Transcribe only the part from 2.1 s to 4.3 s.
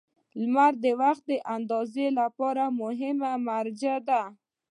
لپاره یوه مهمه مرجع ده.